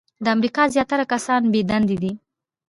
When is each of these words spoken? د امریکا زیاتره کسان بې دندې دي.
د 0.23 0.25
امریکا 0.35 0.63
زیاتره 0.73 1.05
کسان 1.13 1.41
بې 1.51 1.61
دندې 1.69 1.97
دي. 2.03 2.11